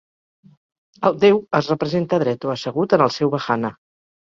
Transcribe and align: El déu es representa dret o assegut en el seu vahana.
El 1.09 1.17
déu 1.25 1.37
es 1.59 1.69
representa 1.73 2.21
dret 2.25 2.49
o 2.51 2.55
assegut 2.55 2.99
en 2.99 3.07
el 3.09 3.15
seu 3.21 3.35
vahana. 3.39 3.75